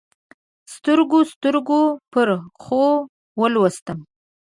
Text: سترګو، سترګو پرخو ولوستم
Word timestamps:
سترګو، 0.75 1.19
سترګو 1.33 1.81
پرخو 2.11 2.85
ولوستم 3.39 3.99